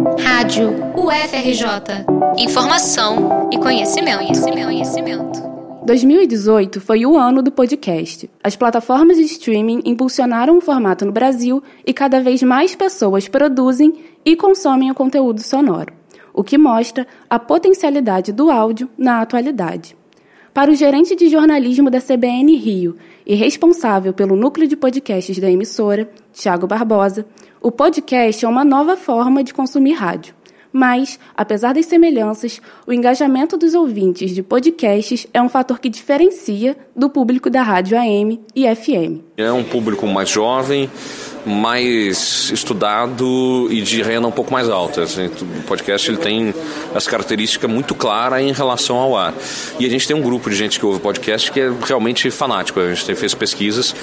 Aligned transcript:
Rádio 0.00 0.70
UFRJ. 0.96 2.06
Informação 2.38 3.50
e 3.52 3.58
conhecimento, 3.58 4.18
conhecimento, 4.18 4.64
conhecimento. 4.64 5.40
2018 5.84 6.80
foi 6.80 7.04
o 7.04 7.18
ano 7.18 7.42
do 7.42 7.52
podcast. 7.52 8.30
As 8.42 8.56
plataformas 8.56 9.18
de 9.18 9.24
streaming 9.24 9.82
impulsionaram 9.84 10.56
o 10.56 10.60
formato 10.60 11.04
no 11.04 11.12
Brasil 11.12 11.62
e 11.84 11.92
cada 11.92 12.20
vez 12.20 12.42
mais 12.42 12.74
pessoas 12.74 13.28
produzem 13.28 13.92
e 14.24 14.34
consomem 14.36 14.90
o 14.90 14.94
conteúdo 14.94 15.42
sonoro, 15.42 15.92
o 16.32 16.42
que 16.42 16.56
mostra 16.56 17.06
a 17.28 17.38
potencialidade 17.38 18.32
do 18.32 18.50
áudio 18.50 18.88
na 18.96 19.20
atualidade. 19.20 19.99
Para 20.52 20.72
o 20.72 20.74
gerente 20.74 21.14
de 21.14 21.28
jornalismo 21.28 21.88
da 21.88 22.00
CBN 22.00 22.56
Rio 22.56 22.96
e 23.24 23.36
responsável 23.36 24.12
pelo 24.12 24.34
núcleo 24.34 24.66
de 24.66 24.76
podcasts 24.76 25.38
da 25.38 25.48
emissora, 25.48 26.10
Tiago 26.32 26.66
Barbosa, 26.66 27.24
o 27.62 27.70
podcast 27.70 28.44
é 28.44 28.48
uma 28.48 28.64
nova 28.64 28.96
forma 28.96 29.44
de 29.44 29.54
consumir 29.54 29.92
rádio. 29.92 30.34
Mas, 30.72 31.20
apesar 31.36 31.72
das 31.72 31.86
semelhanças, 31.86 32.60
o 32.84 32.92
engajamento 32.92 33.56
dos 33.56 33.74
ouvintes 33.74 34.34
de 34.34 34.42
podcasts 34.42 35.26
é 35.32 35.40
um 35.40 35.48
fator 35.48 35.78
que 35.78 35.88
diferencia 35.88 36.76
do 36.94 37.08
público 37.08 37.48
da 37.48 37.62
rádio 37.62 37.96
AM 37.96 38.40
e 38.54 38.74
FM. 38.74 39.22
É 39.36 39.52
um 39.52 39.64
público 39.64 40.06
mais 40.06 40.28
jovem, 40.28 40.90
mais 41.46 42.50
estudado 42.52 43.68
e 43.70 43.80
de 43.82 44.02
renda 44.02 44.26
um 44.26 44.32
pouco 44.32 44.52
mais 44.52 44.68
alta. 44.68 45.02
Assim, 45.02 45.26
o 45.26 45.62
podcast 45.66 46.10
ele 46.10 46.18
tem 46.18 46.54
essa 46.94 47.10
característica 47.10 47.66
muito 47.66 47.94
clara 47.94 48.42
em 48.42 48.52
relação 48.52 48.96
ao 48.96 49.16
ar. 49.16 49.34
E 49.78 49.86
a 49.86 49.88
gente 49.88 50.06
tem 50.06 50.16
um 50.16 50.22
grupo 50.22 50.50
de 50.50 50.56
gente 50.56 50.78
que 50.78 50.86
ouve 50.86 51.00
podcast 51.00 51.50
que 51.50 51.60
é 51.60 51.72
realmente 51.86 52.30
fanático. 52.30 52.80
A 52.80 52.94
gente 52.94 53.14
fez 53.14 53.34
pesquisas 53.34 53.94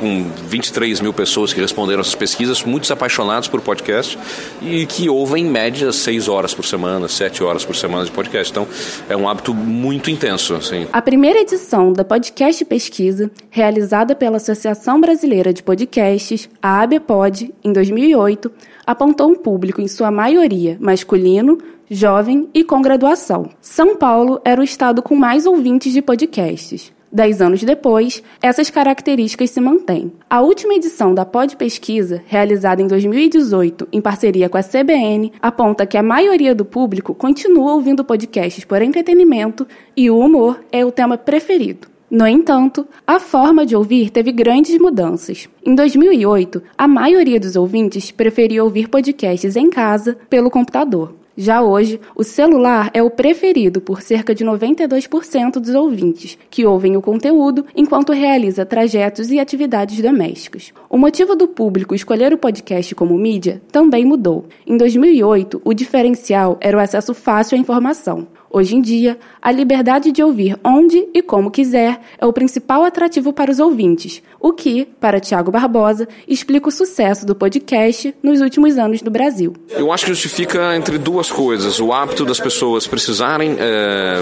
com 0.00 0.24
23 0.48 1.00
mil 1.00 1.12
pessoas 1.12 1.52
que 1.52 1.60
responderam 1.60 2.00
essas 2.00 2.14
pesquisas, 2.14 2.64
muitos 2.64 2.90
apaixonados 2.90 3.48
por 3.48 3.60
podcast 3.60 4.18
e 4.62 4.86
que 4.86 5.08
ouvem 5.08 5.44
em 5.44 5.48
média 5.48 5.92
6 5.92 6.26
horas 6.26 6.54
por 6.54 6.64
semana, 6.64 7.06
7 7.06 7.44
horas 7.44 7.64
por 7.64 7.76
semana 7.76 8.04
de 8.04 8.10
podcast. 8.10 8.50
Então, 8.50 8.66
é 9.08 9.16
um 9.16 9.28
hábito 9.28 9.52
muito 9.54 10.10
intenso. 10.10 10.54
Assim. 10.54 10.86
A 10.92 11.02
primeira 11.02 11.40
edição 11.40 11.92
da 11.92 12.04
Podcast 12.04 12.64
Pesquisa, 12.64 13.30
realizada 13.50 14.14
pela 14.14 14.38
Associação 14.38 15.00
Brasileira 15.00 15.52
de 15.52 15.62
Podcasts, 15.62 16.48
a 16.62 16.80
ABPOD, 16.80 17.52
em 17.62 17.72
2008, 17.72 18.50
apontou 18.86 19.30
um 19.30 19.34
público, 19.34 19.80
em 19.80 19.88
sua 19.88 20.10
maioria, 20.10 20.76
masculino, 20.80 21.58
jovem 21.90 22.48
e 22.54 22.64
com 22.64 22.80
graduação. 22.80 23.50
São 23.60 23.96
Paulo 23.96 24.40
era 24.44 24.60
o 24.60 24.64
estado 24.64 25.02
com 25.02 25.14
mais 25.14 25.44
ouvintes 25.44 25.92
de 25.92 26.00
podcasts. 26.00 26.92
Dez 27.12 27.42
anos 27.42 27.64
depois, 27.64 28.22
essas 28.40 28.70
características 28.70 29.50
se 29.50 29.60
mantêm. 29.60 30.12
A 30.28 30.40
última 30.42 30.74
edição 30.74 31.12
da 31.12 31.24
Pod 31.24 31.56
Pesquisa, 31.56 32.22
realizada 32.24 32.80
em 32.80 32.86
2018 32.86 33.88
em 33.92 34.00
parceria 34.00 34.48
com 34.48 34.56
a 34.56 34.62
CBN, 34.62 35.32
aponta 35.42 35.84
que 35.86 35.98
a 35.98 36.04
maioria 36.04 36.54
do 36.54 36.64
público 36.64 37.12
continua 37.12 37.74
ouvindo 37.74 38.04
podcasts 38.04 38.64
por 38.64 38.80
entretenimento 38.80 39.66
e 39.96 40.08
o 40.08 40.18
humor 40.18 40.60
é 40.70 40.84
o 40.84 40.92
tema 40.92 41.18
preferido. 41.18 41.88
No 42.08 42.26
entanto, 42.26 42.86
a 43.04 43.18
forma 43.18 43.66
de 43.66 43.74
ouvir 43.74 44.10
teve 44.10 44.30
grandes 44.30 44.78
mudanças. 44.80 45.48
Em 45.64 45.74
2008, 45.74 46.62
a 46.78 46.86
maioria 46.86 47.40
dos 47.40 47.56
ouvintes 47.56 48.12
preferia 48.12 48.62
ouvir 48.62 48.88
podcasts 48.88 49.56
em 49.56 49.68
casa 49.68 50.16
pelo 50.28 50.50
computador. 50.50 51.19
Já 51.42 51.62
hoje, 51.62 51.98
o 52.14 52.22
celular 52.22 52.90
é 52.92 53.02
o 53.02 53.08
preferido 53.08 53.80
por 53.80 54.02
cerca 54.02 54.34
de 54.34 54.44
92% 54.44 55.52
dos 55.52 55.74
ouvintes, 55.74 56.36
que 56.50 56.66
ouvem 56.66 56.98
o 56.98 57.00
conteúdo 57.00 57.64
enquanto 57.74 58.12
realiza 58.12 58.66
trajetos 58.66 59.30
e 59.30 59.40
atividades 59.40 60.02
domésticas. 60.02 60.70
O 60.90 60.98
motivo 60.98 61.34
do 61.34 61.48
público 61.48 61.94
escolher 61.94 62.30
o 62.34 62.36
podcast 62.36 62.94
como 62.94 63.16
mídia 63.16 63.62
também 63.72 64.04
mudou. 64.04 64.44
Em 64.66 64.76
2008, 64.76 65.62
o 65.64 65.72
diferencial 65.72 66.58
era 66.60 66.76
o 66.76 66.80
acesso 66.80 67.14
fácil 67.14 67.56
à 67.56 67.58
informação. 67.58 68.26
Hoje 68.52 68.74
em 68.74 68.80
dia, 68.80 69.16
a 69.40 69.52
liberdade 69.52 70.10
de 70.10 70.24
ouvir 70.24 70.58
onde 70.64 71.06
e 71.14 71.22
como 71.22 71.52
quiser 71.52 72.00
é 72.18 72.26
o 72.26 72.32
principal 72.32 72.82
atrativo 72.82 73.32
para 73.32 73.48
os 73.48 73.60
ouvintes, 73.60 74.20
o 74.40 74.52
que, 74.52 74.88
para 74.98 75.20
Tiago 75.20 75.52
Barbosa, 75.52 76.08
explica 76.26 76.68
o 76.68 76.72
sucesso 76.72 77.24
do 77.24 77.32
podcast 77.32 78.12
nos 78.20 78.40
últimos 78.40 78.76
anos 78.76 79.02
no 79.02 79.10
Brasil. 79.10 79.54
Eu 79.70 79.92
acho 79.92 80.04
que 80.04 80.10
justifica 80.10 80.74
entre 80.74 80.98
duas 80.98 81.30
coisas: 81.30 81.78
o 81.78 81.92
hábito 81.92 82.24
das 82.24 82.40
pessoas 82.40 82.88
precisarem 82.88 83.56
é, 83.56 84.18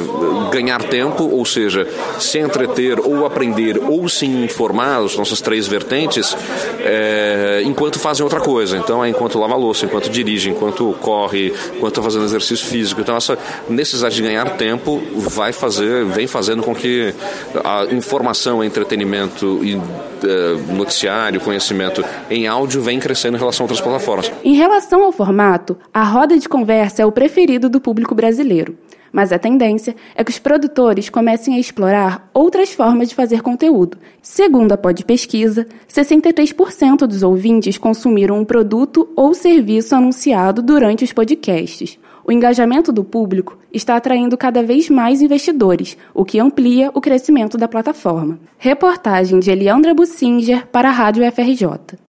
ganhar 0.53 0.83
tempo, 0.83 1.25
ou 1.25 1.47
seja, 1.47 1.89
se 2.19 2.39
entreter 2.39 3.01
ou 3.01 3.25
aprender 3.25 3.79
ou 3.79 4.11
se 4.11 4.27
informar, 4.27 4.99
as 4.99 5.17
nossas 5.17 5.41
três 5.41 5.67
vertentes, 5.67 6.37
é, 6.81 7.63
enquanto 7.65 7.99
fazem 7.99 8.25
outra 8.25 8.41
coisa. 8.41 8.77
Então, 8.77 9.03
é 9.03 9.09
enquanto 9.09 9.39
lava 9.39 9.57
louça, 9.57 9.87
enquanto 9.87 10.11
dirige, 10.11 10.51
enquanto 10.51 10.95
corre, 11.01 11.55
enquanto 11.75 11.93
está 11.93 12.03
fazendo 12.03 12.27
exercício 12.27 12.67
físico. 12.67 13.01
Então, 13.01 13.17
essa 13.17 13.39
necessidade 13.71 14.18
de 14.19 14.23
ganhar 14.23 14.57
tempo 14.57 15.01
vai 15.15 15.53
fazer, 15.53 16.05
vem 16.05 16.27
fazendo 16.27 16.63
com 16.63 16.75
que 16.75 17.15
a 17.65 17.85
informação, 17.93 18.63
entretenimento 18.65 19.61
e 19.63 19.77
uh, 19.77 19.81
noticiário, 20.75 21.41
conhecimento 21.41 22.05
em 22.29 22.47
áudio 22.49 22.83
vem 22.83 22.99
crescendo 22.99 23.37
em 23.37 23.39
relação 23.39 23.65
a 23.65 23.65
outras 23.65 23.81
plataformas. 23.81 24.33
Em 24.45 24.55
relação 24.55 25.05
ao 25.05 25.13
formato, 25.13 25.79
a 25.95 26.03
roda 26.03 26.37
de 26.37 26.49
conversa 26.49 27.03
é 27.03 27.07
o 27.07 27.13
preferido 27.13 27.69
do 27.69 27.81
público 27.81 28.15
brasileiro. 28.15 28.77
Mas 29.13 29.33
a 29.33 29.39
tendência 29.39 29.97
é 30.15 30.23
que 30.23 30.31
os 30.31 30.39
produtores 30.39 31.09
comecem 31.09 31.55
a 31.55 31.59
explorar 31.59 32.29
outras 32.35 32.73
formas 32.73 33.09
de 33.09 33.15
fazer 33.15 33.43
conteúdo. 33.43 33.99
Segundo 34.23 34.73
a 34.73 34.77
Pod 34.77 35.05
Pesquisa, 35.05 35.67
63% 35.89 37.07
dos 37.07 37.23
ouvintes 37.23 37.79
consumiram 37.79 38.39
um 38.39 38.45
produto 38.45 39.09
ou 39.17 39.35
serviço 39.35 39.95
anunciado 39.95 40.63
durante 40.63 41.05
os 41.05 41.13
podcasts. 41.13 41.99
O 42.25 42.33
engajamento 42.33 42.93
do 42.93 43.03
público 43.03 43.57
está 43.73 43.97
atraindo 43.97 44.37
cada 44.37 44.63
vez 44.63 44.91
mais 44.91 45.23
investidores, 45.23 45.97
o 46.13 46.27
que 46.27 46.39
amplia 46.39 46.91
o 46.93 47.01
crescimento 47.01 47.57
da 47.57 47.67
plataforma. 47.67 48.39
Reportagem 48.59 49.41
de 49.41 49.51
Eliandra 49.51 49.95
Bussinger 49.95 50.67
para 50.67 50.89
a 50.91 50.93
Rádio 50.93 51.25
FRJ. 51.33 52.08